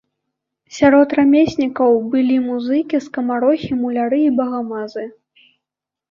Сярод 0.75 1.09
рамеснікаў 1.17 1.91
былі 2.13 2.37
музыкі, 2.45 3.01
скамарохі, 3.07 3.69
муляры 3.83 4.19
і 4.23 4.31
багамазы. 4.41 5.05